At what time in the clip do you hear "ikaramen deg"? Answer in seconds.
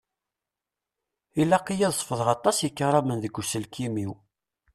2.67-3.37